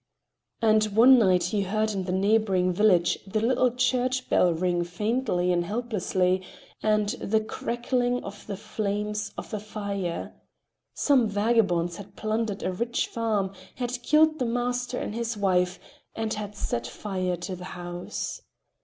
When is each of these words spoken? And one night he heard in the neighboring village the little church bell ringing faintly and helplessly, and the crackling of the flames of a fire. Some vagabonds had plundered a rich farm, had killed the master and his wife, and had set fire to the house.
And 0.63 0.83
one 0.85 1.19
night 1.19 1.43
he 1.43 1.61
heard 1.61 1.91
in 1.91 2.05
the 2.05 2.11
neighboring 2.11 2.73
village 2.73 3.19
the 3.27 3.39
little 3.39 3.69
church 3.69 4.27
bell 4.31 4.51
ringing 4.51 4.83
faintly 4.83 5.53
and 5.53 5.63
helplessly, 5.63 6.41
and 6.81 7.09
the 7.09 7.39
crackling 7.39 8.23
of 8.23 8.47
the 8.47 8.57
flames 8.57 9.31
of 9.37 9.53
a 9.53 9.59
fire. 9.59 10.33
Some 10.95 11.27
vagabonds 11.29 11.97
had 11.97 12.15
plundered 12.15 12.63
a 12.63 12.73
rich 12.73 13.09
farm, 13.09 13.51
had 13.75 14.01
killed 14.01 14.39
the 14.39 14.45
master 14.45 14.97
and 14.97 15.13
his 15.13 15.37
wife, 15.37 15.79
and 16.15 16.33
had 16.33 16.55
set 16.55 16.87
fire 16.87 17.35
to 17.35 17.55
the 17.55 17.65
house. 17.77 18.41